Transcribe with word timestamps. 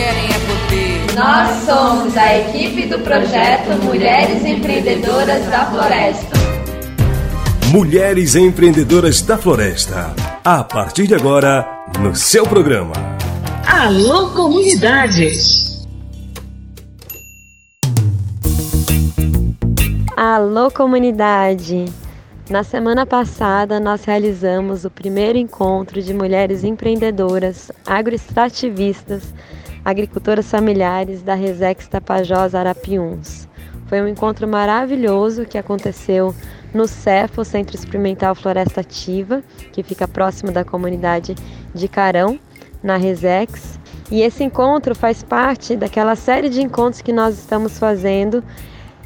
querem 0.00 0.24
é 0.24 0.38
poder. 0.38 1.14
Nós 1.14 1.64
somos 1.64 2.16
a 2.16 2.38
equipe 2.38 2.86
do 2.86 2.98
projeto 3.00 3.84
Mulheres 3.84 4.42
Empreendedoras 4.46 5.44
da 5.50 5.66
Floresta. 5.66 6.40
Mulheres 7.70 8.34
Empreendedoras 8.34 9.20
da 9.20 9.36
Floresta. 9.36 10.14
A 10.42 10.64
partir 10.64 11.06
de 11.06 11.14
agora, 11.14 11.68
no 12.00 12.16
seu 12.16 12.46
programa. 12.46 12.94
Alô, 13.66 14.30
comunidade! 14.30 15.28
Alô, 20.16 20.70
comunidade! 20.70 21.84
Na 22.48 22.64
semana 22.64 23.04
passada, 23.04 23.78
nós 23.78 24.04
realizamos 24.04 24.84
o 24.84 24.90
primeiro 24.90 25.38
encontro 25.38 26.02
de 26.02 26.12
mulheres 26.14 26.64
empreendedoras, 26.64 27.70
agroextrativistas, 27.86 29.32
agricultoras 29.90 30.50
familiares 30.50 31.22
da 31.22 31.34
Resex 31.34 31.88
Tapajós 31.88 32.54
Arapiuns. 32.54 33.48
Foi 33.86 34.00
um 34.00 34.06
encontro 34.06 34.46
maravilhoso 34.46 35.44
que 35.44 35.58
aconteceu 35.58 36.34
no 36.72 36.86
CEFO, 36.86 37.44
Centro 37.44 37.74
Experimental 37.74 38.34
Floresta 38.36 38.82
Ativa, 38.82 39.42
que 39.72 39.82
fica 39.82 40.06
próximo 40.06 40.52
da 40.52 40.64
comunidade 40.64 41.34
de 41.74 41.88
Carão, 41.88 42.38
na 42.82 42.96
Resex. 42.96 43.80
E 44.10 44.22
esse 44.22 44.44
encontro 44.44 44.94
faz 44.94 45.22
parte 45.24 45.76
daquela 45.76 46.14
série 46.14 46.48
de 46.48 46.62
encontros 46.62 47.02
que 47.02 47.12
nós 47.12 47.36
estamos 47.36 47.78
fazendo 47.78 48.44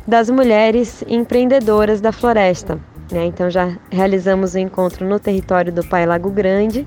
das 0.07 0.29
mulheres 0.29 1.03
empreendedoras 1.09 2.01
da 2.01 2.13
floresta. 2.13 2.79
Né? 3.11 3.25
Então 3.25 3.49
já 3.49 3.77
realizamos 3.91 4.55
o 4.55 4.59
encontro 4.59 5.07
no 5.09 5.19
território 5.19 5.73
do 5.73 5.83
Pai 5.87 6.05
Lago 6.05 6.31
Grande 6.31 6.87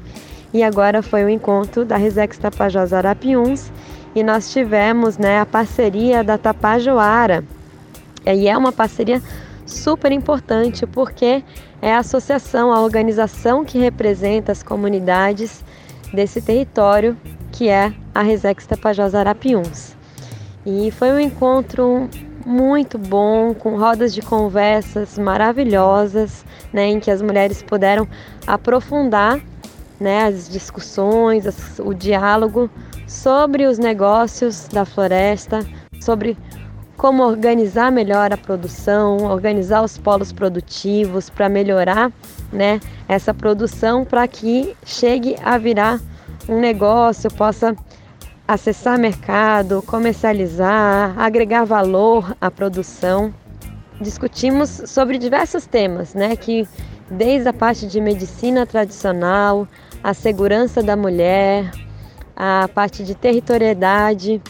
e 0.54 0.64
agora 0.64 1.02
foi 1.02 1.24
o 1.24 1.30
encontro 1.30 1.84
da 1.84 1.98
Resex 1.98 2.38
Tapajós 2.38 2.94
Arapiuns 2.94 3.72
e 4.16 4.24
nós 4.24 4.52
tivemos 4.52 5.18
né, 5.18 5.40
a 5.40 5.46
parceria 5.46 6.24
da 6.24 6.38
Tapajoara. 6.38 7.44
E 8.26 8.48
é 8.48 8.58
uma 8.58 8.72
parceria 8.72 9.22
super 9.66 10.12
importante 10.12 10.86
porque 10.86 11.44
é 11.82 11.94
a 11.94 12.00
associação, 12.00 12.74
a 12.74 12.82
organização 12.82 13.64
que 13.64 13.78
representa 13.78 14.52
as 14.52 14.64
comunidades 14.64 15.64
desse 16.14 16.42
território 16.42 17.16
que 17.52 17.70
é 17.70 17.94
a 18.14 18.22
Resex 18.22 18.66
Tapajós 18.66 19.16
Arapiuns. 19.16 19.96
E 20.66 20.92
foi 20.92 21.12
um 21.12 21.20
encontro 21.20 22.10
muito 22.46 22.98
bom, 22.98 23.54
com 23.54 23.78
rodas 23.78 24.14
de 24.14 24.22
conversas 24.22 25.18
maravilhosas, 25.18 26.46
né, 26.72 26.86
em 26.88 27.00
que 27.00 27.12
as 27.12 27.22
mulheres 27.22 27.62
puderam 27.62 28.08
aprofundar 28.46 29.40
né, 30.00 30.26
as 30.26 30.50
discussões, 30.50 31.46
o 31.80 31.94
diálogo 31.94 32.70
sobre 33.08 33.66
os 33.66 33.78
negócios 33.78 34.68
da 34.68 34.86
floresta, 34.86 35.66
sobre 36.02 36.38
como 36.98 37.24
organizar 37.24 37.92
melhor 37.92 38.34
a 38.34 38.38
produção, 38.38 39.18
organizar 39.18 39.84
os 39.84 39.98
polos 39.98 40.32
produtivos 40.32 41.30
para 41.30 41.48
melhorar 41.48 42.12
né, 42.52 42.80
essa 43.08 43.34
produção 43.34 44.04
para 44.04 44.28
que 44.28 44.76
chegue 44.84 45.36
a 45.44 45.58
virar 45.58 46.00
um 46.50 46.60
negócio, 46.60 47.32
possa 47.32 47.76
acessar 48.48 48.98
mercado, 48.98 49.84
comercializar, 49.86 51.14
agregar 51.20 51.66
valor 51.66 52.36
à 52.40 52.50
produção. 52.50 53.34
Discutimos 54.00 54.82
sobre 54.86 55.18
diversos 55.18 55.66
temas, 55.66 56.14
né, 56.14 56.36
que 56.36 56.68
desde 57.10 57.48
a 57.50 57.54
parte 57.54 57.88
de 57.88 58.00
medicina 58.02 58.66
tradicional, 58.66 59.68
a 60.04 60.14
segurança 60.14 60.82
da 60.82 60.96
mulher, 60.96 61.72
a 62.36 62.70
parte 62.74 63.04
de 63.04 63.16
territorialidade. 63.16 64.42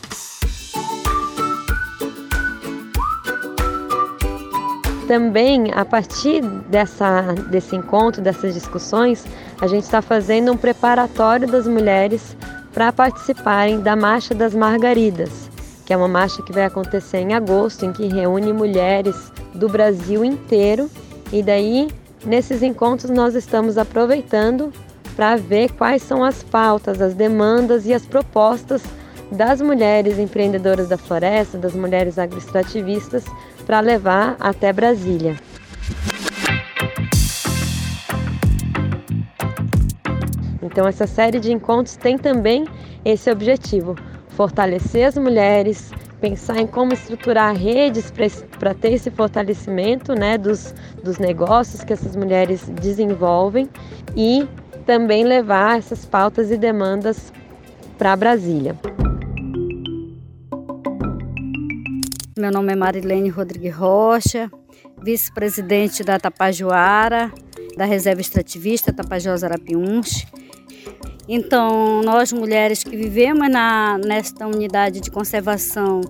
Também, 5.07 5.71
a 5.73 5.85
partir 5.85 6.41
dessa, 6.41 7.33
desse 7.49 7.75
encontro, 7.75 8.21
dessas 8.21 8.53
discussões, 8.53 9.25
a 9.61 9.67
gente 9.67 9.83
está 9.83 10.01
fazendo 10.01 10.51
um 10.51 10.57
preparatório 10.57 11.47
das 11.47 11.65
mulheres 11.65 12.35
para 12.73 12.91
participarem 12.91 13.79
da 13.79 13.95
Marcha 13.95 14.35
das 14.35 14.53
Margaridas, 14.53 15.49
que 15.85 15.93
é 15.93 15.97
uma 15.97 16.09
marcha 16.09 16.43
que 16.43 16.51
vai 16.51 16.65
acontecer 16.65 17.19
em 17.19 17.33
agosto, 17.33 17.85
em 17.85 17.93
que 17.93 18.05
reúne 18.07 18.51
mulheres 18.51 19.31
do 19.55 19.69
Brasil 19.69 20.25
inteiro. 20.25 20.89
E 21.31 21.41
daí, 21.41 21.87
nesses 22.25 22.63
encontros, 22.63 23.09
nós 23.09 23.35
estamos 23.35 23.77
aproveitando 23.77 24.71
para 25.15 25.35
ver 25.35 25.71
quais 25.71 26.03
são 26.03 26.23
as 26.23 26.43
pautas, 26.43 27.01
as 27.01 27.13
demandas 27.13 27.85
e 27.85 27.93
as 27.93 28.05
propostas 28.05 28.83
das 29.31 29.61
mulheres 29.61 30.19
empreendedoras 30.19 30.87
da 30.87 30.97
floresta, 30.97 31.57
das 31.57 31.73
mulheres 31.73 32.17
agroextrativistas, 32.17 33.25
para 33.65 33.79
levar 33.79 34.35
até 34.39 34.71
Brasília. 34.71 35.35
Então, 40.61 40.87
essa 40.87 41.07
série 41.07 41.39
de 41.39 41.51
encontros 41.51 41.95
tem 41.95 42.17
também 42.17 42.65
esse 43.03 43.31
objetivo: 43.31 43.95
fortalecer 44.29 45.07
as 45.07 45.17
mulheres, 45.17 45.91
pensar 46.19 46.59
em 46.59 46.67
como 46.67 46.93
estruturar 46.93 47.55
redes 47.55 48.11
para 48.59 48.73
ter 48.73 48.93
esse 48.93 49.11
fortalecimento 49.11 50.13
né, 50.13 50.37
dos, 50.37 50.73
dos 51.03 51.17
negócios 51.17 51.83
que 51.83 51.93
essas 51.93 52.15
mulheres 52.15 52.67
desenvolvem 52.81 53.69
e 54.15 54.47
também 54.85 55.23
levar 55.23 55.77
essas 55.77 56.05
pautas 56.05 56.51
e 56.51 56.57
demandas 56.57 57.31
para 57.97 58.15
Brasília. 58.15 58.75
Meu 62.37 62.51
nome 62.51 62.71
é 62.71 62.75
Marilene 62.75 63.29
Rodrigues 63.29 63.75
Rocha, 63.75 64.49
vice-presidente 65.01 66.03
da 66.03 66.19
Tapajoara, 66.19 67.31
da 67.75 67.85
Reserva 67.85 68.21
Extrativista 68.21 68.93
Tapajós 68.93 69.43
Arapiuns. 69.43 70.25
Então, 71.27 72.01
nós 72.03 72.31
mulheres 72.31 72.83
que 72.83 72.95
vivemos 72.95 73.49
na, 73.49 73.97
nesta 73.97 74.47
unidade 74.47 75.01
de 75.01 75.11
conservação 75.11 76.01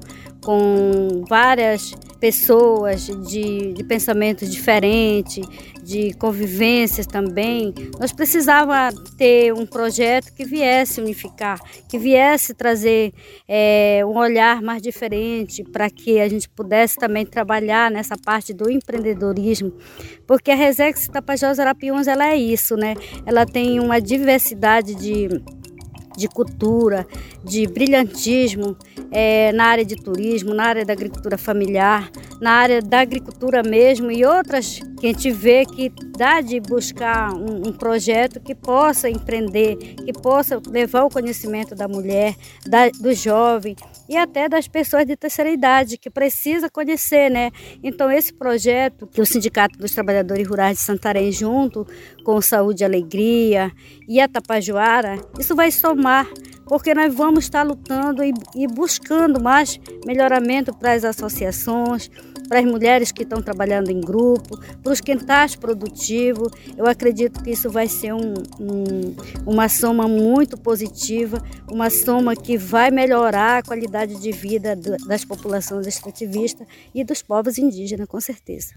com 0.43 1.23
várias 1.27 1.93
pessoas 2.19 3.05
de, 3.05 3.73
de 3.73 3.83
pensamentos 3.83 4.51
diferentes, 4.51 5.45
de 5.83 6.13
convivências 6.15 7.07
também, 7.07 7.73
nós 7.99 8.11
precisava 8.11 8.89
ter 9.17 9.53
um 9.53 9.65
projeto 9.65 10.33
que 10.33 10.43
viesse 10.43 10.99
unificar, 10.99 11.59
que 11.87 11.97
viesse 11.97 12.53
trazer 12.53 13.13
é, 13.47 14.01
um 14.05 14.17
olhar 14.17 14.61
mais 14.61 14.81
diferente 14.81 15.63
para 15.63 15.89
que 15.89 16.19
a 16.19 16.27
gente 16.27 16.49
pudesse 16.49 16.97
também 16.97 17.25
trabalhar 17.25 17.89
nessa 17.89 18.17
parte 18.17 18.53
do 18.53 18.69
empreendedorismo, 18.69 19.71
porque 20.25 20.51
a 20.51 20.55
Resex 20.55 21.07
Tapajós 21.07 21.59
Arapiuns 21.59 22.07
ela 22.07 22.27
é 22.27 22.35
isso, 22.35 22.75
né? 22.75 22.95
Ela 23.25 23.45
tem 23.45 23.79
uma 23.79 24.01
diversidade 24.01 24.93
de 24.95 25.29
de 26.17 26.27
cultura, 26.27 27.07
de 27.43 27.67
brilhantismo 27.67 28.75
é, 29.11 29.51
na 29.53 29.65
área 29.65 29.85
de 29.85 29.95
turismo, 29.95 30.53
na 30.53 30.65
área 30.65 30.83
da 30.83 30.91
agricultura 30.91 31.37
familiar, 31.37 32.09
na 32.41 32.51
área 32.51 32.81
da 32.81 32.99
agricultura 32.99 33.61
mesmo 33.61 34.11
e 34.11 34.25
outras 34.25 34.79
que 34.99 35.05
a 35.05 35.09
gente 35.11 35.29
vê 35.31 35.63
que 35.63 35.91
dá 36.17 36.41
de 36.41 36.59
buscar 36.59 37.31
um, 37.33 37.67
um 37.67 37.71
projeto 37.71 38.39
que 38.39 38.55
possa 38.55 39.07
empreender, 39.07 39.75
que 39.75 40.11
possa 40.11 40.59
levar 40.67 41.03
o 41.03 41.09
conhecimento 41.09 41.75
da 41.75 41.87
mulher, 41.87 42.35
da, 42.65 42.89
do 42.89 43.13
jovem 43.13 43.75
e 44.09 44.17
até 44.17 44.47
das 44.47 44.67
pessoas 44.67 45.05
de 45.05 45.15
terceira 45.15 45.49
idade 45.49 45.97
que 45.97 46.09
precisa 46.09 46.69
conhecer, 46.69 47.29
né? 47.29 47.51
Então 47.83 48.11
esse 48.11 48.33
projeto 48.33 49.07
que 49.07 49.21
o 49.21 49.25
Sindicato 49.25 49.77
dos 49.77 49.91
Trabalhadores 49.91 50.47
Rurais 50.47 50.77
de 50.77 50.83
Santarém 50.83 51.31
junto 51.31 51.85
com 52.23 52.41
Saúde 52.41 52.83
e 52.83 52.85
Alegria 52.85 53.71
e 54.07 54.19
a 54.19 54.27
Tapajoara, 54.27 55.17
isso 55.39 55.55
vai 55.55 55.71
somar 55.71 56.27
porque 56.67 56.93
nós 56.93 57.13
vamos 57.13 57.45
estar 57.45 57.63
lutando 57.63 58.23
e, 58.23 58.33
e 58.55 58.67
buscando 58.67 59.41
mais 59.41 59.79
melhoramento 60.05 60.75
para 60.77 60.93
as 60.93 61.03
associações, 61.03 62.11
para 62.47 62.59
as 62.59 62.65
mulheres 62.65 63.11
que 63.11 63.23
estão 63.23 63.41
trabalhando 63.41 63.89
em 63.89 63.99
grupo, 63.99 64.57
para 64.81 64.91
os 64.91 65.01
quintais 65.01 65.55
produtivos. 65.55 66.51
Eu 66.75 66.85
acredito 66.85 67.43
que 67.43 67.51
isso 67.51 67.69
vai 67.69 67.87
ser 67.87 68.13
um, 68.13 68.33
um, 68.59 69.15
uma 69.45 69.69
soma 69.69 70.07
muito 70.07 70.57
positiva, 70.57 71.41
uma 71.69 71.89
soma 71.89 72.35
que 72.35 72.57
vai 72.57 72.89
melhorar 72.91 73.59
a 73.59 73.63
qualidade 73.63 74.15
de 74.19 74.31
vida 74.31 74.75
das 74.75 75.25
populações 75.25 75.87
extrativistas 75.87 76.67
e 76.93 77.03
dos 77.03 77.21
povos 77.21 77.57
indígenas, 77.57 78.07
com 78.07 78.19
certeza. 78.19 78.73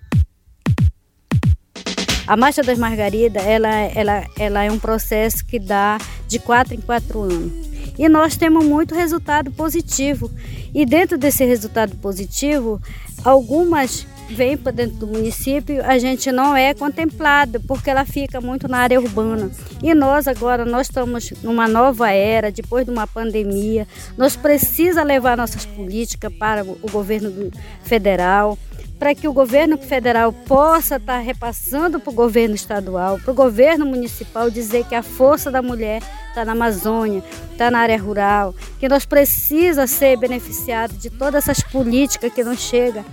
A 2.27 2.37
Marcha 2.37 2.63
das 2.63 2.79
Margaridas, 2.79 3.45
ela, 3.45 3.75
ela, 3.75 4.25
ela 4.39 4.65
é 4.65 4.71
um 4.71 4.79
processo 4.79 5.45
que 5.45 5.59
dá 5.59 5.99
de 6.29 6.39
quatro 6.39 6.75
em 6.75 6.81
quatro 6.81 7.23
anos 7.23 7.71
e 8.01 8.09
nós 8.09 8.35
temos 8.35 8.65
muito 8.65 8.95
resultado 8.95 9.51
positivo. 9.51 10.31
E 10.73 10.87
dentro 10.87 11.19
desse 11.19 11.45
resultado 11.45 11.95
positivo, 11.97 12.81
algumas 13.25 14.07
vem 14.31 14.57
para 14.57 14.73
dentro 14.73 14.99
do 14.99 15.07
município, 15.07 15.85
a 15.85 15.99
gente 15.99 16.31
não 16.31 16.57
é 16.57 16.73
contemplado, 16.73 17.61
porque 17.67 17.91
ela 17.91 18.05
fica 18.05 18.41
muito 18.41 18.69
na 18.69 18.79
área 18.79 19.01
urbana. 19.01 19.51
E 19.83 19.93
nós 19.95 20.29
agora, 20.29 20.65
nós 20.65 20.87
estamos 20.87 21.33
numa 21.43 21.67
nova 21.67 22.11
era, 22.11 22.51
depois 22.51 22.85
de 22.85 22.93
uma 22.93 23.07
pandemia, 23.07 23.87
nós 24.17 24.37
precisamos 24.37 25.09
levar 25.09 25.37
nossas 25.37 25.67
políticas 25.67 26.33
para 26.33 26.63
o 26.63 26.91
governo 26.91 27.51
federal, 27.83 28.57
para 28.99 29.15
que 29.15 29.27
o 29.27 29.33
governo 29.33 29.79
federal 29.79 30.33
possa 30.33 30.97
estar 30.97 31.19
repassando 31.19 31.99
para 31.99 32.11
o 32.11 32.15
governo 32.15 32.55
estadual, 32.55 33.19
para 33.19 33.33
o 33.33 33.35
governo 33.35 33.87
municipal, 33.87 34.51
dizer 34.51 34.85
que 34.85 34.95
a 34.95 35.03
força 35.03 35.51
da 35.51 35.63
mulher 35.63 36.03
está 36.31 36.45
na 36.45 36.53
Amazônia, 36.53 37.23
está 37.53 37.71
na 37.71 37.81
área 37.81 37.99
rural, 37.99 38.55
que 38.79 38.89
nós 38.89 39.05
precisamos 39.05 39.91
ser 39.91 40.17
beneficiados 40.17 40.99
de 40.99 41.11
todas 41.11 41.49
essas 41.49 41.63
políticas 41.63 42.33
que 42.33 42.43
não 42.43 42.57
chegam 42.57 43.05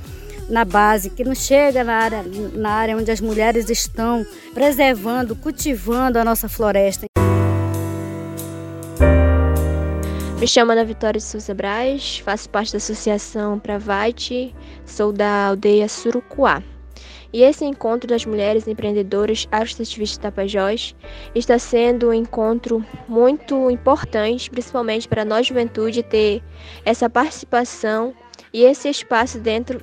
na 0.49 0.63
base, 0.63 1.09
que 1.09 1.23
não 1.23 1.35
chega 1.35 1.83
na 1.83 1.95
área, 1.95 2.23
na 2.53 2.69
área 2.69 2.97
onde 2.97 3.11
as 3.11 3.19
mulheres 3.19 3.69
estão 3.69 4.25
preservando, 4.53 5.35
cultivando 5.35 6.17
a 6.17 6.23
nossa 6.23 6.47
floresta. 6.47 7.05
Me 10.39 10.47
chamo 10.47 10.71
Ana 10.71 10.85
Vitória 10.85 11.19
de 11.19 11.25
Souza 11.25 11.53
Braz, 11.53 12.19
faço 12.19 12.47
parte 12.49 12.71
da 12.71 12.77
Associação 12.77 13.57
Pravite, 13.57 14.55
sou 14.85 15.11
da 15.11 15.47
aldeia 15.47 15.89
Surucuá. 15.89 16.61
E 17.33 17.44
esse 17.44 17.65
encontro 17.65 18.07
das 18.07 18.25
mulheres 18.25 18.68
empreendedoras 18.68 19.47
agroextrativistas 19.51 20.18
Tapajós 20.18 20.95
está 21.35 21.59
sendo 21.59 22.09
um 22.09 22.13
encontro 22.13 22.85
muito 23.07 23.69
importante, 23.69 24.50
principalmente 24.50 25.07
para 25.07 25.25
nós 25.25 25.47
juventude 25.47 26.03
ter 26.03 26.41
essa 26.85 27.09
participação 27.09 28.13
e 28.53 28.63
esse 28.63 28.89
espaço 28.89 29.39
dentro 29.39 29.79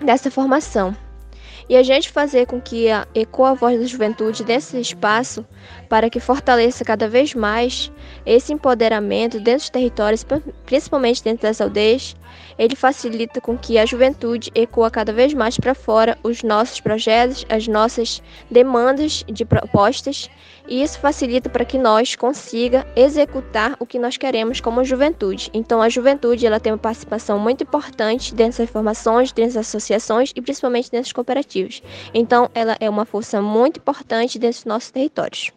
dessa 0.00 0.30
formação. 0.30 0.96
E 1.68 1.76
a 1.76 1.82
gente 1.82 2.10
fazer 2.10 2.46
com 2.46 2.60
que 2.60 2.86
ecoe 3.12 3.48
a 3.48 3.54
voz 3.54 3.80
da 3.80 3.86
juventude 3.86 4.44
desse 4.44 4.78
espaço 4.80 5.44
para 5.88 6.08
que 6.08 6.20
fortaleça 6.20 6.84
cada 6.84 7.08
vez 7.08 7.34
mais 7.34 7.90
esse 8.24 8.52
empoderamento 8.52 9.40
dentro 9.40 9.62
dos 9.62 9.70
territórios, 9.70 10.24
principalmente 10.64 11.24
dentro 11.24 11.42
das 11.42 11.60
aldeias, 11.60 12.14
ele 12.56 12.76
facilita 12.76 13.40
com 13.40 13.58
que 13.58 13.78
a 13.78 13.84
juventude 13.84 14.52
ecoa 14.54 14.90
cada 14.90 15.12
vez 15.12 15.34
mais 15.34 15.58
para 15.58 15.74
fora 15.74 16.16
os 16.22 16.44
nossos 16.44 16.80
projetos, 16.80 17.44
as 17.48 17.66
nossas 17.66 18.22
demandas 18.48 19.24
de 19.26 19.44
propostas, 19.44 20.30
e 20.68 20.82
isso 20.82 20.98
facilita 20.98 21.48
para 21.48 21.64
que 21.64 21.78
nós 21.78 22.14
consiga 22.14 22.86
executar 22.94 23.76
o 23.78 23.86
que 23.86 23.98
nós 23.98 24.16
queremos 24.16 24.60
como 24.60 24.84
juventude. 24.84 25.50
Então 25.52 25.80
a 25.82 25.88
juventude 25.88 26.46
ela 26.46 26.60
tem 26.60 26.72
uma 26.72 26.78
participação 26.78 27.38
muito 27.38 27.62
importante 27.62 28.34
dentro 28.34 28.58
das 28.58 28.70
formações, 28.70 29.32
dentro 29.32 29.54
das 29.54 29.68
associações 29.68 30.32
e 30.34 30.40
principalmente 30.40 30.90
dentro 30.90 31.06
das 31.06 31.12
cooperativas. 31.12 31.82
Então 32.12 32.50
ela 32.54 32.76
é 32.80 32.88
uma 32.88 33.04
força 33.04 33.40
muito 33.40 33.78
importante 33.78 34.38
dentro 34.38 34.58
dos 34.58 34.64
nossos 34.64 34.90
territórios. 34.90 35.52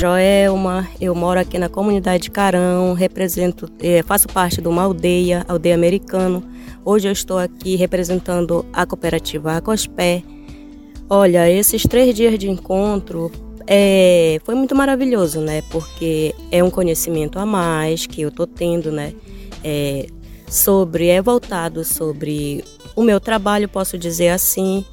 Joelma, 0.00 0.88
eu 1.00 1.14
moro 1.14 1.38
aqui 1.38 1.60
na 1.60 1.68
comunidade 1.68 2.24
de 2.24 2.30
Carão, 2.32 2.92
represento, 2.92 3.68
é, 3.80 4.02
faço 4.02 4.26
parte 4.26 4.60
de 4.60 4.66
uma 4.66 4.82
aldeia, 4.82 5.44
aldeia 5.46 5.76
americano. 5.76 6.42
Hoje 6.84 7.06
eu 7.06 7.12
estou 7.12 7.38
aqui 7.38 7.76
representando 7.76 8.66
a 8.72 8.84
cooperativa 8.84 9.56
Acospé. 9.56 10.24
Olha, 11.08 11.50
esses 11.50 11.82
três 11.82 12.14
dias 12.14 12.38
de 12.38 12.48
encontro 12.48 13.30
é, 13.66 14.40
foi 14.44 14.54
muito 14.54 14.74
maravilhoso, 14.74 15.40
né? 15.40 15.62
Porque 15.70 16.34
é 16.50 16.62
um 16.62 16.70
conhecimento 16.70 17.38
a 17.38 17.46
mais 17.46 18.06
que 18.06 18.22
eu 18.22 18.28
estou 18.28 18.46
tendo, 18.46 18.90
né? 18.90 19.12
É, 19.62 20.06
sobre, 20.48 21.08
é 21.08 21.20
voltado 21.22 21.84
sobre 21.84 22.64
o 22.94 23.02
meu 23.02 23.20
trabalho, 23.20 23.68
posso 23.68 23.96
dizer 23.96 24.28
assim. 24.28 24.84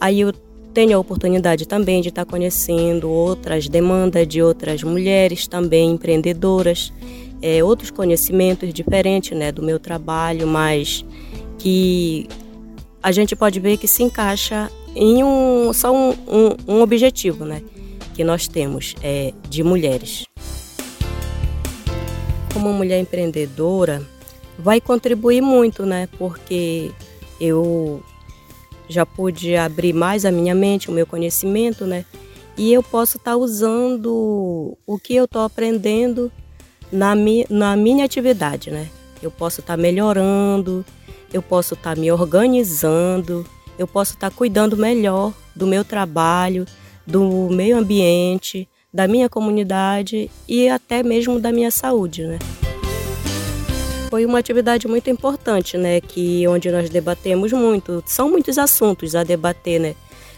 Aí 0.00 0.20
eu 0.20 0.32
tenho 0.72 0.96
a 0.96 1.00
oportunidade 1.00 1.66
também 1.66 2.02
de 2.02 2.08
estar 2.08 2.24
conhecendo 2.24 3.08
outras 3.08 3.68
demandas 3.68 4.26
de 4.26 4.42
outras 4.42 4.82
mulheres 4.82 5.46
também 5.46 5.92
empreendedoras, 5.92 6.92
é, 7.40 7.62
outros 7.62 7.90
conhecimentos 7.92 8.74
diferentes 8.74 9.38
né, 9.38 9.52
do 9.52 9.62
meu 9.62 9.78
trabalho, 9.78 10.48
mas 10.48 11.04
que 11.58 12.26
a 13.00 13.12
gente 13.12 13.36
pode 13.36 13.60
ver 13.60 13.76
que 13.76 13.86
se 13.86 14.02
encaixa 14.02 14.70
em 14.94 15.22
um, 15.24 15.72
só 15.72 15.92
um, 15.92 16.10
um, 16.10 16.76
um 16.76 16.80
objetivo 16.82 17.44
né, 17.44 17.62
que 18.14 18.22
nós 18.22 18.46
temos 18.46 18.94
é, 19.02 19.32
de 19.48 19.62
mulheres. 19.62 20.24
Como 22.52 22.72
mulher 22.72 23.00
empreendedora, 23.00 24.02
vai 24.58 24.80
contribuir 24.80 25.40
muito, 25.40 25.84
né? 25.84 26.08
Porque 26.18 26.92
eu 27.40 28.02
já 28.88 29.04
pude 29.04 29.56
abrir 29.56 29.92
mais 29.92 30.24
a 30.24 30.30
minha 30.30 30.54
mente, 30.54 30.88
o 30.88 30.92
meu 30.92 31.06
conhecimento, 31.06 31.84
né? 31.84 32.04
E 32.56 32.72
eu 32.72 32.82
posso 32.82 33.16
estar 33.16 33.32
tá 33.32 33.36
usando 33.36 34.76
o 34.86 34.98
que 34.98 35.16
eu 35.16 35.24
estou 35.24 35.42
aprendendo 35.42 36.30
na, 36.92 37.14
mi, 37.16 37.44
na 37.50 37.74
minha 37.74 38.04
atividade, 38.04 38.70
né? 38.70 38.88
Eu 39.20 39.30
posso 39.30 39.60
estar 39.60 39.76
tá 39.76 39.82
melhorando, 39.82 40.84
eu 41.32 41.42
posso 41.42 41.74
estar 41.74 41.94
tá 41.94 42.00
me 42.00 42.12
organizando, 42.12 43.44
eu 43.78 43.86
posso 43.86 44.14
estar 44.14 44.30
cuidando 44.30 44.76
melhor 44.76 45.32
do 45.54 45.66
meu 45.66 45.84
trabalho, 45.84 46.64
do 47.06 47.48
meio 47.50 47.76
ambiente, 47.76 48.68
da 48.92 49.08
minha 49.08 49.28
comunidade 49.28 50.30
e 50.48 50.68
até 50.68 51.02
mesmo 51.02 51.40
da 51.40 51.52
minha 51.52 51.70
saúde, 51.70 52.24
né? 52.26 52.38
foi 54.14 54.24
uma 54.24 54.38
atividade 54.38 54.86
muito 54.86 55.10
importante, 55.10 55.76
né? 55.76 56.00
Que 56.00 56.46
onde 56.46 56.70
nós 56.70 56.88
debatemos 56.88 57.52
muito. 57.52 58.00
São 58.06 58.30
muitos 58.30 58.58
assuntos 58.58 59.16
a 59.16 59.24
debater, 59.24 59.80
né? 59.80 59.96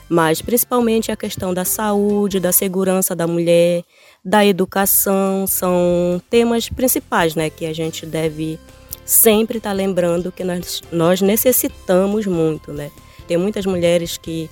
Mas 0.09 0.41
principalmente 0.41 1.13
a 1.13 1.17
questão 1.17 1.53
da 1.53 1.63
saúde, 1.63 2.41
da 2.41 2.53
segurança 2.53 3.15
da 3.15 3.27
mulher, 3.27 3.85
da 4.25 4.47
educação, 4.47 5.47
são 5.47 6.19
temas 6.31 6.71
principais, 6.71 7.35
né? 7.35 7.51
Que 7.51 7.67
a 7.67 7.75
gente 7.75 8.07
deve 8.07 8.59
sempre 9.05 9.59
estar 9.59 9.73
lembrando 9.73 10.33
que 10.33 10.43
nós, 10.43 10.81
nós 10.91 11.21
necessitamos 11.21 12.25
muito, 12.25 12.73
né? 12.73 12.91
Tem 13.27 13.37
muitas 13.37 13.67
mulheres 13.67 14.17
que 14.17 14.51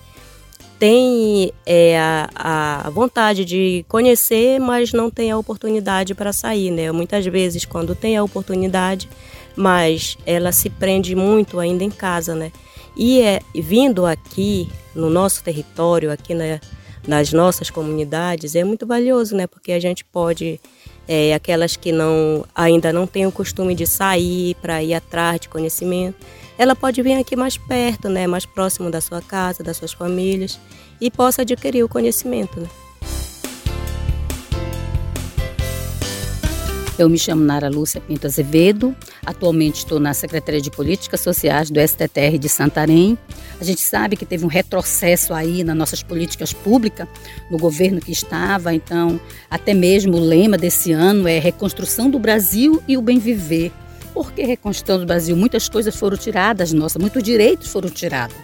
tem 0.79 1.53
é, 1.65 1.99
a, 1.99 2.87
a, 2.87 2.91
vontade 2.91 3.45
de 3.45 3.85
conhecer, 3.89 4.59
mas 4.59 4.93
não 4.93 5.11
tem 5.11 5.31
a 5.31 5.39
oportunidade 5.39 6.15
para 6.15 6.33
sair, 6.33 6.71
né? 6.71 6.91
Muitas 6.93 7.25
vezes, 7.27 7.65
quando 7.65 7.95
tem 7.95 8.17
a 8.17 8.25
oportunidade, 8.25 9.09
mas 9.57 10.19
ela 10.27 10.53
se 10.53 10.69
prende 10.69 11.15
muito 11.15 11.59
ainda 11.61 11.85
em 11.85 11.91
casa, 11.91 12.35
né? 12.35 12.51
E 12.97 13.23
é, 13.23 13.41
vindo 13.55 14.05
aqui 14.05 14.69
no 14.95 15.09
nosso 15.09 15.43
território, 15.43 16.11
aqui 16.11 16.35
na, 16.35 16.61
nas 17.07 17.33
nossas 17.33 17.71
comunidades, 17.71 18.55
é 18.55 18.65
muito 18.65 18.87
valioso, 18.87 19.35
né? 19.37 19.47
Porque 19.47 19.73
a 19.73 19.81
gente 19.81 20.05
pode, 20.05 20.61
é, 21.07 21.35
aquelas 21.35 21.77
que 21.77 21.93
não 21.93 22.45
ainda 22.55 22.93
não 22.93 23.07
têm 23.07 23.27
o 23.27 23.33
costume 23.33 23.75
de 23.75 23.87
sair 23.87 24.55
para 24.63 24.83
ir 24.83 24.95
atrás 24.95 25.41
de 25.41 25.49
conhecimento, 25.49 26.17
ela 26.57 26.75
pode 26.75 27.03
vir 27.03 27.15
aqui 27.15 27.37
mais 27.37 27.57
perto, 27.57 28.09
né, 28.09 28.27
mais 28.27 28.47
próximo 28.47 28.91
da 28.91 29.01
sua 29.01 29.21
casa, 29.21 29.63
das 29.63 29.77
suas 29.77 29.93
famílias 29.93 30.59
e 31.01 31.11
possa 31.11 31.43
adquirir 31.43 31.83
o 31.83 31.89
conhecimento. 31.89 32.61
Né? 32.61 32.69
Eu 36.97 37.09
me 37.09 37.19
chamo 37.19 37.43
Nara 37.43 37.69
Lúcia 37.69 38.01
Pinto 38.01 38.27
Azevedo, 38.27 38.95
atualmente 39.27 39.79
estou 39.79 39.99
na 39.99 40.15
Secretaria 40.15 40.61
de 40.61 40.71
Políticas 40.71 41.21
Sociais 41.21 41.71
do 41.71 41.81
STTR 41.81 42.39
de 42.39 42.49
Santarém. 42.49 43.19
A 43.61 43.65
gente 43.65 43.81
sabe 43.81 44.17
que 44.17 44.27
teve 44.27 44.45
um 44.45 44.49
retrocesso 44.49 45.33
aí 45.33 45.65
nas 45.65 45.77
nossas 45.77 46.03
políticas 46.03 46.53
públicas, 46.53 47.09
no 47.51 47.59
governo 47.59 48.01
que 48.01 48.13
estava, 48.13 48.75
então 48.75 49.21
até 49.51 49.75
mesmo 49.75 50.17
o 50.17 50.21
lema 50.21 50.57
desse 50.57 50.93
ano 50.93 51.27
é 51.29 51.39
Reconstrução 51.39 52.11
do 52.11 52.19
Brasil 52.19 52.83
e 52.87 52.97
o 52.97 53.03
Bem 53.03 53.19
Viver. 53.19 53.73
Por 54.15 54.33
que 54.33 54.45
reconstrução 54.45 55.01
do 55.01 55.07
Brasil? 55.07 55.37
Muitas 55.37 55.69
coisas 55.69 55.97
foram 55.97 56.17
tiradas, 56.17 56.73
nossa, 56.73 57.01
muitos 57.01 57.21
direitos 57.21 57.67
foram 57.67 57.91
tirados. 57.91 58.37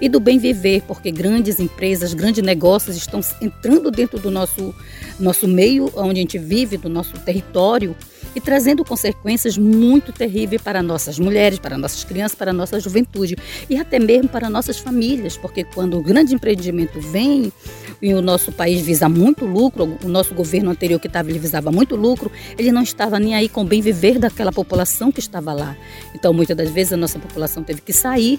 E 0.00 0.08
do 0.08 0.18
bem 0.18 0.38
viver, 0.38 0.82
porque 0.88 1.10
grandes 1.10 1.60
empresas, 1.60 2.14
grandes 2.14 2.42
negócios 2.42 2.96
estão 2.96 3.20
entrando 3.40 3.90
dentro 3.90 4.18
do 4.18 4.30
nosso, 4.30 4.74
nosso 5.20 5.46
meio, 5.46 5.92
onde 5.94 6.18
a 6.18 6.22
gente 6.22 6.38
vive, 6.38 6.78
do 6.78 6.88
nosso 6.88 7.12
território, 7.18 7.94
e 8.38 8.40
trazendo 8.40 8.84
consequências 8.84 9.58
muito 9.58 10.12
terríveis 10.12 10.62
para 10.62 10.80
nossas 10.80 11.18
mulheres, 11.18 11.58
para 11.58 11.76
nossas 11.76 12.04
crianças, 12.04 12.38
para 12.38 12.52
nossa 12.52 12.78
juventude 12.78 13.36
e 13.68 13.76
até 13.76 13.98
mesmo 13.98 14.28
para 14.28 14.48
nossas 14.48 14.78
famílias, 14.78 15.36
porque 15.36 15.64
quando 15.64 15.98
o 15.98 16.02
grande 16.02 16.36
empreendimento 16.36 17.00
vem 17.00 17.52
e 18.00 18.14
o 18.14 18.22
nosso 18.22 18.52
país 18.52 18.80
visa 18.80 19.08
muito 19.08 19.44
lucro, 19.44 19.98
o 20.04 20.08
nosso 20.08 20.34
governo 20.34 20.70
anterior 20.70 21.00
que 21.00 21.08
estava 21.08 21.28
ele 21.28 21.40
visava 21.40 21.72
muito 21.72 21.96
lucro, 21.96 22.30
ele 22.56 22.70
não 22.70 22.82
estava 22.82 23.18
nem 23.18 23.34
aí 23.34 23.48
com 23.48 23.62
o 23.62 23.64
bem 23.64 23.80
viver 23.80 24.20
daquela 24.20 24.52
população 24.52 25.10
que 25.10 25.18
estava 25.18 25.52
lá. 25.52 25.76
Então, 26.14 26.32
muitas 26.32 26.56
das 26.56 26.70
vezes 26.70 26.92
a 26.92 26.96
nossa 26.96 27.18
população 27.18 27.64
teve 27.64 27.80
que 27.80 27.92
sair 27.92 28.38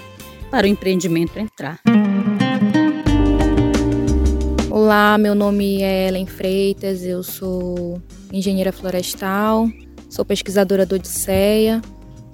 para 0.50 0.66
o 0.66 0.70
empreendimento 0.70 1.38
entrar. 1.38 1.82
Olá, 4.70 5.18
meu 5.18 5.36
nome 5.36 5.82
é 5.82 6.08
Ellen 6.08 6.26
Freitas, 6.26 7.04
eu 7.04 7.22
sou 7.22 8.02
engenheira 8.32 8.72
florestal, 8.72 9.68
sou 10.10 10.26
pesquisadora 10.26 10.86
do 10.86 10.96
Odisseia 10.96 11.82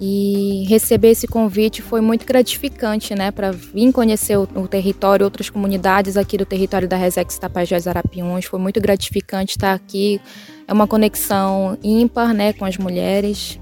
E 0.00 0.64
receber 0.68 1.10
esse 1.10 1.26
convite 1.26 1.80
foi 1.80 2.00
muito 2.00 2.26
gratificante, 2.26 3.14
né, 3.14 3.30
para 3.30 3.52
vir 3.52 3.92
conhecer 3.92 4.36
o, 4.36 4.42
o, 4.42 4.68
território, 4.68 5.24
outras 5.24 5.48
comunidades 5.48 6.16
aqui 6.16 6.36
do 6.36 6.44
território 6.44 6.88
da 6.88 6.96
Resex 6.96 7.38
Tapajós 7.38 7.86
Arapiuns. 7.86 8.44
Foi 8.44 8.58
muito 8.58 8.80
gratificante 8.80 9.52
estar 9.52 9.72
aqui. 9.72 10.20
É 10.68 10.72
uma 10.72 10.86
conexão 10.86 11.78
ímpar, 11.82 12.34
né, 12.34 12.52
com 12.52 12.64
as 12.64 12.76
mulheres. 12.76 13.58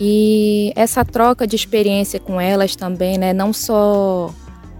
E 0.00 0.72
essa 0.74 1.04
troca 1.04 1.46
de 1.46 1.54
experiência 1.54 2.18
com 2.18 2.40
elas 2.40 2.74
também, 2.74 3.18
né, 3.18 3.32
não 3.32 3.52
só 3.52 4.34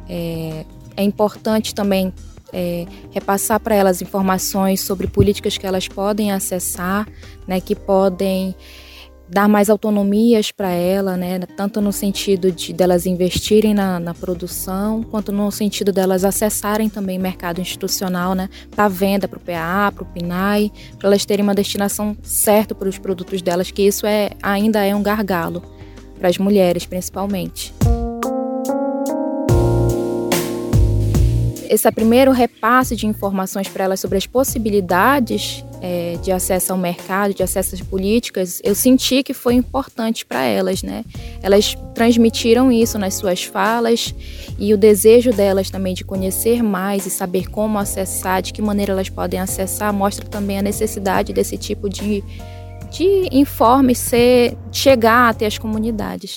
é, 0.08 0.64
é 0.96 1.02
importante 1.04 1.74
também 1.74 2.12
é, 2.52 2.86
repassar 3.10 3.60
para 3.60 3.74
elas 3.74 4.02
informações 4.02 4.80
sobre 4.80 5.06
políticas 5.06 5.56
que 5.56 5.66
elas 5.66 5.88
podem 5.88 6.32
acessar, 6.32 7.08
né, 7.46 7.60
que 7.60 7.74
podem 7.74 8.54
dar 9.28 9.48
mais 9.48 9.70
autonomias 9.70 10.50
para 10.50 10.70
ela, 10.70 11.16
né, 11.16 11.38
tanto 11.56 11.80
no 11.80 11.92
sentido 11.92 12.50
de 12.50 12.72
delas 12.72 13.06
investirem 13.06 13.72
na, 13.72 14.00
na, 14.00 14.12
produção, 14.12 15.04
quanto 15.04 15.30
no 15.30 15.50
sentido 15.52 15.92
delas 15.92 16.24
acessarem 16.24 16.88
também 16.88 17.16
mercado 17.18 17.60
institucional, 17.60 18.34
né, 18.34 18.48
para 18.74 18.88
venda 18.88 19.28
para 19.28 19.38
o 19.38 19.40
PA, 19.40 19.92
para 19.94 20.02
o 20.02 20.06
PNAE, 20.06 20.72
para 20.98 21.08
elas 21.08 21.24
terem 21.24 21.44
uma 21.44 21.54
destinação 21.54 22.16
certa 22.22 22.74
para 22.74 22.88
os 22.88 22.98
produtos 22.98 23.40
delas, 23.40 23.70
que 23.70 23.82
isso 23.82 24.04
é 24.04 24.30
ainda 24.42 24.84
é 24.84 24.94
um 24.94 25.02
gargalo 25.02 25.62
para 26.18 26.28
as 26.28 26.36
mulheres, 26.36 26.84
principalmente. 26.84 27.72
Esse 31.70 31.88
primeiro 31.92 32.32
repasse 32.32 32.96
de 32.96 33.06
informações 33.06 33.68
para 33.68 33.84
elas 33.84 34.00
sobre 34.00 34.18
as 34.18 34.26
possibilidades 34.26 35.64
é, 35.80 36.18
de 36.20 36.32
acesso 36.32 36.72
ao 36.72 36.78
mercado, 36.78 37.32
de 37.32 37.44
acesso 37.44 37.76
às 37.76 37.80
políticas, 37.80 38.60
eu 38.64 38.74
senti 38.74 39.22
que 39.22 39.32
foi 39.32 39.54
importante 39.54 40.26
para 40.26 40.42
elas, 40.42 40.82
né? 40.82 41.04
Elas 41.40 41.78
transmitiram 41.94 42.72
isso 42.72 42.98
nas 42.98 43.14
suas 43.14 43.44
falas 43.44 44.12
e 44.58 44.74
o 44.74 44.76
desejo 44.76 45.32
delas 45.32 45.70
também 45.70 45.94
de 45.94 46.04
conhecer 46.04 46.60
mais 46.60 47.06
e 47.06 47.10
saber 47.10 47.48
como 47.48 47.78
acessar, 47.78 48.42
de 48.42 48.52
que 48.52 48.60
maneira 48.60 48.92
elas 48.92 49.08
podem 49.08 49.38
acessar, 49.38 49.92
mostra 49.94 50.26
também 50.26 50.58
a 50.58 50.62
necessidade 50.62 51.32
desse 51.32 51.56
tipo 51.56 51.88
de, 51.88 52.24
de 52.90 53.28
informe 53.30 53.94
ser, 53.94 54.56
chegar 54.72 55.28
até 55.28 55.46
as 55.46 55.56
comunidades. 55.56 56.36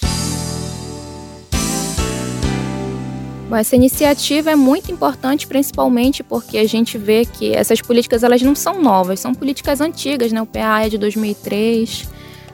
Bom, 3.53 3.57
essa 3.57 3.75
iniciativa 3.75 4.50
é 4.50 4.55
muito 4.55 4.91
importante, 4.91 5.45
principalmente 5.45 6.24
porque 6.24 6.57
a 6.57 6.67
gente 6.67 6.98
vê 6.98 7.24
que 7.24 7.53
essas 7.53 7.79
políticas 7.79 8.24
elas 8.24 8.41
não 8.41 8.55
são 8.55 8.81
novas, 8.81 9.19
são 9.19 9.31
políticas 9.31 9.79
antigas, 9.79 10.31
né? 10.31 10.41
O 10.41 10.45
PA 10.48 10.86
é 10.86 10.89
de 10.89 10.98
2003, 10.98 12.10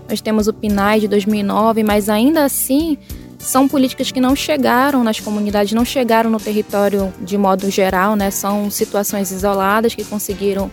nós 0.10 0.20
temos 0.20 0.50
o 0.50 0.54
PNAE 0.54 1.00
de 1.00 1.08
2009, 1.08 1.84
mas 1.84 2.10
ainda 2.10 2.44
assim 2.44 2.98
são 3.38 3.66
políticas 3.66 4.12
que 4.12 4.20
não 4.20 4.36
chegaram 4.36 5.02
nas 5.02 5.22
comunidades, 5.22 5.72
não 5.72 5.86
chegaram 5.86 6.30
no 6.30 6.38
território 6.38 7.14
de 7.22 7.38
modo 7.38 7.72
geral, 7.72 8.18
né? 8.18 8.30
São 8.30 8.70
situações 8.70 9.32
isoladas 9.32 9.96
que 9.96 10.04
conseguiram 10.04 10.70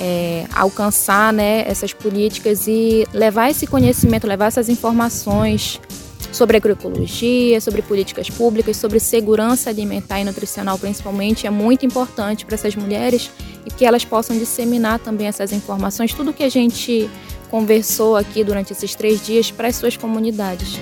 é, 0.00 0.46
alcançar 0.52 1.32
né, 1.32 1.62
essas 1.64 1.92
políticas 1.92 2.66
e 2.66 3.06
levar 3.14 3.50
esse 3.50 3.68
conhecimento, 3.68 4.26
levar 4.26 4.46
essas 4.46 4.68
informações 4.68 5.80
sobre 6.32 6.56
agroecologia, 6.56 7.60
sobre 7.60 7.82
políticas 7.82 8.30
públicas, 8.30 8.76
sobre 8.76 9.00
segurança 9.00 9.70
alimentar 9.70 10.20
e 10.20 10.24
nutricional 10.24 10.78
principalmente, 10.78 11.46
é 11.46 11.50
muito 11.50 11.84
importante 11.84 12.44
para 12.44 12.54
essas 12.54 12.76
mulheres 12.76 13.30
e 13.66 13.70
que 13.70 13.84
elas 13.84 14.04
possam 14.04 14.38
disseminar 14.38 14.98
também 14.98 15.26
essas 15.26 15.52
informações, 15.52 16.14
tudo 16.14 16.32
que 16.32 16.42
a 16.42 16.48
gente 16.48 17.08
conversou 17.50 18.16
aqui 18.16 18.44
durante 18.44 18.72
esses 18.72 18.94
três 18.94 19.24
dias 19.24 19.50
para 19.50 19.68
as 19.68 19.76
suas 19.76 19.96
comunidades. 19.96 20.78